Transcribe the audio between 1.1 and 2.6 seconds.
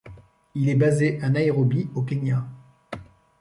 à Nairobi, au Kenya.